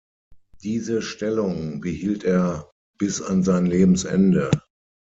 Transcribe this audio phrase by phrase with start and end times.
[0.63, 4.49] Diese Stellung behielt er bis an sein Lebensende.